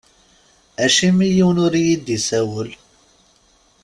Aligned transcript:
Acimi 0.85 1.25
yiwen 1.35 1.61
ur 1.65 1.73
iyi-d-isawel? 1.81 2.69